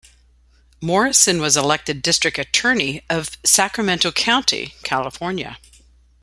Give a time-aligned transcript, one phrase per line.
[0.81, 5.59] Morrison was elected district attorney of Sacramento County, California.